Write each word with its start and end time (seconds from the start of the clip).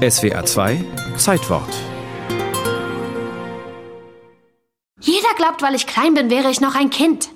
SWA 0.00 0.46
2 0.46 0.82
Zeitwort. 1.18 1.68
Jeder 4.98 5.28
glaubt, 5.36 5.60
weil 5.60 5.74
ich 5.74 5.86
klein 5.86 6.14
bin, 6.14 6.30
wäre 6.30 6.50
ich 6.50 6.62
noch 6.62 6.74
ein 6.74 6.88
Kind. 6.88 7.28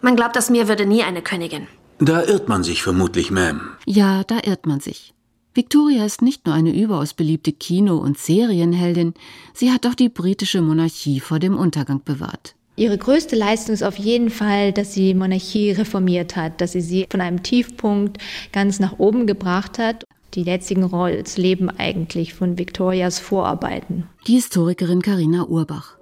Man 0.00 0.16
glaubt, 0.16 0.38
aus 0.38 0.48
mir 0.48 0.66
würde 0.66 0.86
nie 0.86 1.02
eine 1.02 1.20
Königin. 1.20 1.66
Da 1.98 2.22
irrt 2.22 2.48
man 2.48 2.64
sich 2.64 2.82
vermutlich, 2.82 3.30
Ma'am. 3.32 3.60
Ja, 3.84 4.24
da 4.24 4.38
irrt 4.42 4.64
man 4.64 4.80
sich. 4.80 5.12
Victoria 5.52 6.06
ist 6.06 6.22
nicht 6.22 6.46
nur 6.46 6.54
eine 6.54 6.74
überaus 6.74 7.12
beliebte 7.12 7.52
Kino- 7.52 7.98
und 7.98 8.16
Serienheldin, 8.16 9.12
sie 9.52 9.70
hat 9.70 9.86
auch 9.86 9.94
die 9.94 10.08
britische 10.08 10.62
Monarchie 10.62 11.20
vor 11.20 11.38
dem 11.38 11.54
Untergang 11.54 12.02
bewahrt. 12.02 12.54
Ihre 12.76 12.96
größte 12.96 13.36
Leistung 13.36 13.74
ist 13.74 13.82
auf 13.82 13.96
jeden 13.96 14.30
Fall, 14.30 14.72
dass 14.72 14.94
sie 14.94 15.12
Monarchie 15.12 15.72
reformiert 15.72 16.34
hat, 16.36 16.62
dass 16.62 16.72
sie 16.72 16.82
sie 16.82 17.06
von 17.10 17.20
einem 17.20 17.42
Tiefpunkt 17.42 18.18
ganz 18.52 18.80
nach 18.80 18.98
oben 18.98 19.26
gebracht 19.26 19.78
hat. 19.78 20.04
Die 20.34 20.42
jetzigen 20.42 20.84
Rolls 20.84 21.38
leben 21.38 21.70
eigentlich 21.70 22.34
von 22.34 22.58
Victorias 22.58 23.18
Vorarbeiten. 23.18 24.08
Die 24.26 24.34
Historikerin 24.34 25.02
Karina 25.02 25.44
Urbach. 25.44 25.96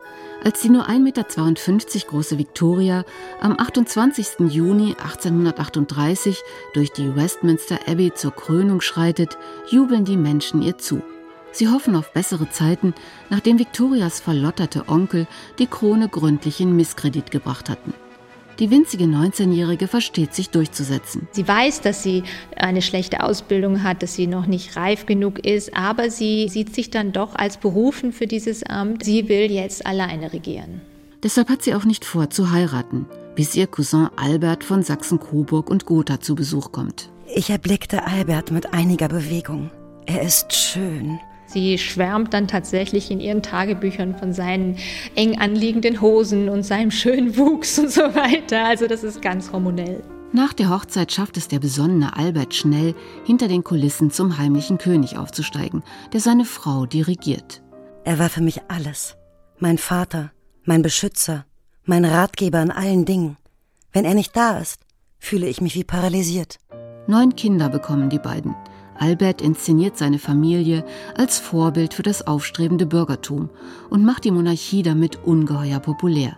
Als 0.45 0.61
die 0.61 0.69
nur 0.69 0.89
1,52 0.89 0.99
Meter 1.01 2.11
große 2.11 2.39
Victoria 2.39 3.05
am 3.41 3.59
28. 3.59 4.51
Juni 4.51 4.95
1838 5.03 6.43
durch 6.75 6.93
die 6.93 7.17
Westminster 7.17 7.79
Abbey 7.87 8.13
zur 8.13 8.33
Krönung 8.33 8.83
schreitet, 8.83 9.39
jubeln 9.71 10.05
die 10.05 10.19
Menschen 10.19 10.61
ihr 10.61 10.77
zu. 10.77 11.03
Sie 11.53 11.69
hoffen 11.69 11.95
auf 11.97 12.13
bessere 12.13 12.51
Zeiten, 12.51 12.95
nachdem 13.31 13.59
Victorias 13.59 14.21
verlotterte 14.21 14.89
Onkel 14.89 15.27
die 15.59 15.67
Krone 15.67 16.09
gründlich 16.09 16.61
in 16.61 16.77
Misskredit 16.77 17.31
gebracht 17.31 17.71
hatten. 17.71 17.95
Die 18.59 18.71
winzige 18.71 19.05
19-Jährige 19.05 19.89
versteht 19.89 20.35
sich 20.35 20.51
durchzusetzen. 20.51 21.27
Sie 21.33 21.47
weiß, 21.47 21.81
dass 21.81 22.03
sie 22.03 22.23
eine 22.57 22.83
schlechte 22.83 23.23
Ausbildung 23.23 23.83
hat, 23.83 24.03
dass 24.03 24.15
sie 24.15 24.27
noch 24.27 24.47
nicht 24.47 24.77
reif 24.77 25.07
genug 25.07 25.45
ist, 25.45 25.77
aber 25.77 26.11
sie 26.11 26.49
sieht 26.49 26.75
sich 26.75 26.91
dann 26.91 27.13
doch 27.13 27.35
als 27.35 27.57
berufen 27.57 28.13
für 28.13 28.27
dieses 28.27 28.63
Amt. 28.63 29.05
Sie 29.05 29.29
will 29.29 29.51
jetzt 29.51 29.87
alleine 29.87 30.33
regieren. 30.33 30.81
Deshalb 31.23 31.49
hat 31.49 31.63
sie 31.63 31.75
auch 31.75 31.85
nicht 31.85 32.05
vor 32.05 32.31
zu 32.31 32.53
heiraten, 32.53 33.07
bis 33.35 33.57
ihr 33.57 33.67
Cousin 33.67 34.09
Albert 34.17 34.63
von 34.63 34.83
Sachsen-Coburg 34.83 35.71
und 35.71 35.87
Gotha 35.87 36.21
zu 36.21 36.35
Besuch 36.35 36.71
kommt. 36.71 37.11
Ich 37.35 37.51
erblickte 37.51 38.07
Albert 38.07 38.51
mit 38.51 38.73
einiger 38.73 39.09
Bewegung. 39.09 39.71
Er 40.07 40.23
ist 40.23 40.53
schön, 40.53 41.19
Sie 41.55 41.79
schwärmt 41.79 42.35
dann 42.35 42.49
tatsächlich 42.49 43.13
in 43.13 43.21
ihren 43.21 43.41
Tagebüchern 43.41 44.17
von 44.19 44.33
seinen 44.33 44.77
eng 45.15 45.39
anliegenden 45.39 46.01
Hosen 46.01 46.49
und 46.49 46.65
seinem 46.65 46.91
schönen 46.91 47.37
Wuchs 47.37 47.79
und 47.79 47.93
so 47.93 48.03
weiter. 48.03 48.67
Also 48.67 48.89
das 48.89 49.05
ist 49.05 49.23
ganz 49.23 49.53
hormonell. 49.53 50.03
Nach 50.33 50.53
der 50.53 50.69
Hochzeit 50.69 51.13
schafft 51.13 51.37
es 51.37 51.47
der 51.47 51.61
besonnene 51.61 52.17
Albert 52.17 52.55
schnell, 52.55 52.97
hinter 53.25 53.47
den 53.47 53.63
Kulissen 53.63 54.11
zum 54.11 54.37
heimlichen 54.37 54.79
König 54.79 55.17
aufzusteigen, 55.17 55.85
der 56.13 56.19
seine 56.19 56.45
Frau 56.45 56.87
dirigiert. 56.87 57.63
Er 58.03 58.19
war 58.19 58.31
für 58.31 58.43
mich 58.43 58.63
alles. 58.67 59.17
Mein 59.61 59.79
Vater, 59.79 60.33
mein 60.65 60.83
Beschützer, 60.83 61.47
mein 61.85 62.05
Ratgeber 62.05 62.63
in 62.63 62.73
allen 62.73 63.05
Dingen. 63.05 63.37
Wenn 63.93 64.05
er 64.05 64.15
nicht 64.15 64.37
da 64.37 64.59
ist, 64.59 64.81
fühle 65.21 65.47
ich 65.47 65.61
mich 65.61 65.77
wie 65.77 65.85
paralysiert. 65.85 66.59
Neun 67.07 67.37
Kinder 67.37 67.69
bekommen 67.69 68.11
die 68.11 68.19
beiden. 68.19 68.57
Albert 68.99 69.43
inszeniert 69.43 69.97
seine 69.97 70.19
Familie 70.19 70.85
als 71.17 71.39
Vorbild 71.39 71.95
für 71.95 72.03
das 72.03 72.27
aufstrebende 72.27 72.87
Bürgertum 72.87 73.51
und 73.91 74.05
macht 74.05 74.25
die 74.25 74.31
Monarchie 74.31 74.83
damit 74.83 75.25
ungeheuer 75.25 75.81
populär. 75.81 76.37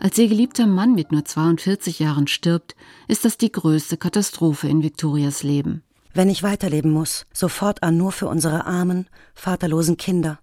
Als 0.00 0.18
ihr 0.18 0.28
geliebter 0.28 0.66
Mann 0.66 0.94
mit 0.94 1.12
nur 1.12 1.24
42 1.24 1.98
Jahren 1.98 2.26
stirbt, 2.26 2.74
ist 3.08 3.24
das 3.24 3.38
die 3.38 3.52
größte 3.52 3.96
Katastrophe 3.96 4.68
in 4.68 4.82
Victorias 4.82 5.42
Leben. 5.42 5.82
Wenn 6.12 6.28
ich 6.28 6.42
weiterleben 6.42 6.90
muss, 6.90 7.26
sofort 7.32 7.82
an 7.82 7.96
nur 7.96 8.12
für 8.12 8.28
unsere 8.28 8.66
armen, 8.66 9.08
vaterlosen 9.34 9.96
Kinder, 9.96 10.38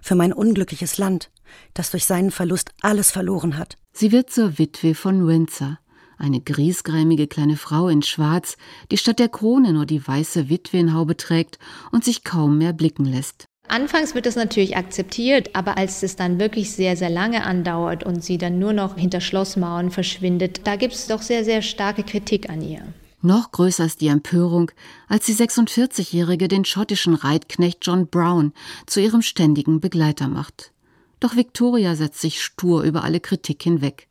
für 0.00 0.14
mein 0.14 0.32
unglückliches 0.32 0.98
Land, 0.98 1.30
das 1.74 1.90
durch 1.90 2.06
seinen 2.06 2.30
Verlust 2.30 2.70
alles 2.80 3.10
verloren 3.10 3.58
hat. 3.58 3.76
Sie 3.92 4.12
wird 4.12 4.30
zur 4.30 4.58
Witwe 4.58 4.94
von 4.94 5.26
Windsor, 5.26 5.78
eine 6.18 6.40
griesgrämige 6.40 7.26
kleine 7.26 7.56
Frau 7.56 7.88
in 7.88 8.02
Schwarz, 8.02 8.56
die 8.90 8.98
statt 8.98 9.18
der 9.18 9.28
Krone 9.28 9.72
nur 9.72 9.86
die 9.86 10.06
weiße 10.06 10.48
Witwenhaube 10.48 11.16
trägt 11.16 11.58
und 11.90 12.04
sich 12.04 12.24
kaum 12.24 12.58
mehr 12.58 12.72
blicken 12.72 13.04
lässt. 13.04 13.46
Anfangs 13.68 14.14
wird 14.14 14.26
das 14.26 14.36
natürlich 14.36 14.76
akzeptiert, 14.76 15.54
aber 15.54 15.78
als 15.78 16.02
es 16.02 16.16
dann 16.16 16.38
wirklich 16.38 16.72
sehr, 16.72 16.96
sehr 16.96 17.10
lange 17.10 17.44
andauert 17.44 18.04
und 18.04 18.22
sie 18.22 18.36
dann 18.36 18.58
nur 18.58 18.72
noch 18.72 18.96
hinter 18.96 19.20
Schlossmauern 19.20 19.90
verschwindet, 19.90 20.66
da 20.66 20.76
gibt 20.76 20.94
es 20.94 21.06
doch 21.06 21.22
sehr, 21.22 21.44
sehr 21.44 21.62
starke 21.62 22.02
Kritik 22.02 22.50
an 22.50 22.60
ihr. 22.60 22.82
Noch 23.24 23.52
größer 23.52 23.84
ist 23.84 24.00
die 24.00 24.08
Empörung, 24.08 24.72
als 25.06 25.26
die 25.26 25.34
46-Jährige 25.34 26.48
den 26.48 26.64
schottischen 26.64 27.14
Reitknecht 27.14 27.78
John 27.82 28.08
Brown 28.08 28.52
zu 28.86 29.00
ihrem 29.00 29.22
ständigen 29.22 29.80
Begleiter 29.80 30.26
macht. 30.26 30.72
Doch 31.20 31.36
Victoria 31.36 31.94
setzt 31.94 32.20
sich 32.20 32.42
stur 32.42 32.82
über 32.82 33.04
alle 33.04 33.20
Kritik 33.20 33.62
hinweg. 33.62 34.08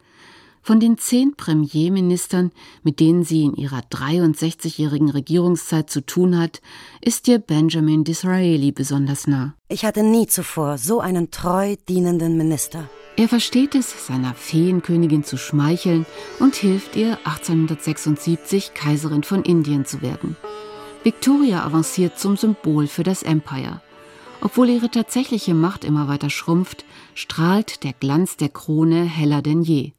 Von 0.64 0.80
den 0.80 0.98
zehn 0.98 1.36
Premierministern, 1.36 2.52
mit 2.84 3.00
denen 3.00 3.24
sie 3.24 3.46
in 3.46 3.56
ihrer 3.56 3.80
63-jährigen 3.80 5.10
Regierungszeit 5.10 5.90
zu 5.90 6.06
tun 6.06 6.38
hat, 6.38 6.62
ist 7.02 7.28
ihr 7.28 7.40
Benjamin 7.40 8.04
Disraeli 8.04 8.72
besonders 8.72 9.26
nah. 9.26 9.56
Ich 9.70 9.86
hatte 9.86 10.04
nie 10.04 10.28
zuvor 10.28 10.78
so 10.78 11.00
einen 11.00 11.32
treu 11.32 11.76
dienenden 11.90 12.38
Minister. 12.38 12.90
Er 13.18 13.28
versteht 13.28 13.74
es, 13.74 14.06
seiner 14.06 14.36
Feenkönigin 14.36 15.24
zu 15.24 15.38
schmeicheln 15.38 16.06
und 16.40 16.56
hilft 16.56 16.96
ihr, 16.96 17.18
1876 17.26 18.74
Kaiserin 18.76 19.24
von 19.24 19.44
Indien 19.44 19.86
zu 19.86 20.02
werden. 20.02 20.38
Victoria 21.04 21.66
avanciert 21.66 22.20
zum 22.20 22.38
Symbol 22.38 22.86
für 22.86 23.04
das 23.04 23.24
Empire. 23.24 23.82
Obwohl 24.42 24.70
ihre 24.70 24.90
tatsächliche 24.90 25.54
Macht 25.54 25.84
immer 25.84 26.08
weiter 26.08 26.30
schrumpft, 26.30 26.86
strahlt 27.16 27.84
der 27.84 27.94
Glanz 27.94 28.38
der 28.38 28.50
Krone 28.50 29.04
heller 29.04 29.42
denn 29.42 29.62
je. 29.62 29.94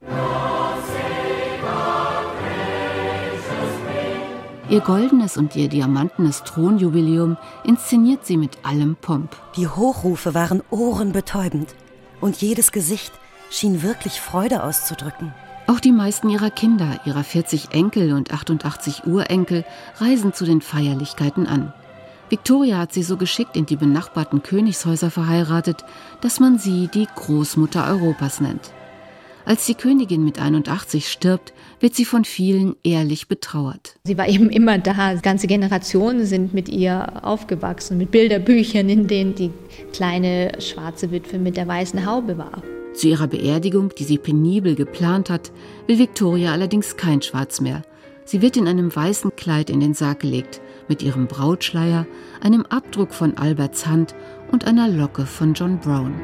Ihr 4.72 4.81
goldenes 4.81 5.37
und 5.37 5.55
ihr 5.55 5.69
diamantenes 5.69 6.44
Thronjubiläum 6.44 7.37
inszeniert 7.62 8.25
sie 8.25 8.38
mit 8.38 8.56
allem 8.62 8.97
Pomp. 8.97 9.37
Die 9.55 9.69
Hochrufe 9.69 10.33
waren 10.33 10.62
ohrenbetäubend 10.71 11.75
und 12.22 12.41
jedes 12.41 12.72
Gesicht 12.72 13.12
schien 13.50 13.82
wirklich 13.82 14.19
Freude 14.19 14.62
auszudrücken. 14.62 15.34
Auch 15.66 15.78
die 15.78 15.93
meisten 15.93 16.31
ihrer 16.31 16.49
Kinder, 16.49 17.00
ihrer 17.05 17.22
40 17.22 17.72
Enkel 17.72 18.15
und 18.15 18.32
88 18.32 19.05
Urenkel, 19.05 19.66
reisen 19.99 20.32
zu 20.32 20.47
den 20.47 20.62
Feierlichkeiten 20.62 21.47
an. 21.47 21.75
Victoria 22.31 22.78
hat 22.78 22.94
sie 22.94 23.03
so 23.03 23.19
geschickt 23.19 23.59
in 23.59 23.66
die 23.66 23.77
benachbarten 23.77 24.43
Königshäuser 24.43 25.11
verheiratet, 25.11 25.84
dass 26.22 26.41
man 26.41 26.59
sie 26.59 26.88
die 26.88 27.09
Großmutter 27.15 27.87
Europas 27.88 28.41
nennt. 28.41 28.72
Als 29.44 29.66
die 29.66 29.75
Königin 29.75 30.25
mit 30.25 30.41
81 30.41 31.08
stirbt, 31.08 31.53
wird 31.80 31.94
sie 31.94 32.04
von 32.04 32.25
vielen 32.25 32.76
ehrlich 32.84 33.26
betrauert. 33.26 33.97
Sie 34.04 34.16
war 34.16 34.28
eben 34.28 34.50
immer 34.50 34.78
da. 34.78 35.14
Ganze 35.14 35.47
Generationen 35.47 36.26
sind 36.26 36.54
mit 36.54 36.69
ihr 36.69 37.25
aufgewachsen, 37.25 37.98
mit 37.98 38.12
Bilderbüchern, 38.12 38.88
in 38.88 39.08
denen 39.08 39.34
die 39.34 39.50
kleine 39.92 40.52
schwarze 40.60 41.10
Witwe 41.10 41.38
mit 41.38 41.56
der 41.56 41.66
weißen 41.66 42.06
Haube 42.06 42.38
war. 42.38 42.62
Zu 42.94 43.08
ihrer 43.08 43.26
Beerdigung, 43.26 43.92
die 43.98 44.04
sie 44.04 44.19
penibel 44.19 44.75
geplant 44.75 45.31
hat, 45.31 45.50
will 45.86 45.98
Victoria 45.98 46.52
allerdings 46.52 46.97
kein 46.97 47.22
Schwarz 47.22 47.60
mehr. 47.60 47.82
Sie 48.25 48.42
wird 48.42 48.56
in 48.56 48.69
einem 48.69 48.94
weißen 48.94 49.34
Kleid 49.34 49.70
in 49.70 49.81
den 49.81 49.94
Sarg 49.94 50.20
gelegt, 50.20 50.60
mit 50.88 51.02
ihrem 51.02 51.26
Brautschleier, 51.26 52.06
einem 52.41 52.64
Abdruck 52.66 53.12
von 53.12 53.36
Alberts 53.36 53.86
Hand 53.86 54.14
und 54.52 54.66
einer 54.66 54.88
Locke 54.88 55.26
von 55.26 55.54
John 55.54 55.78
Brown. 55.81 56.14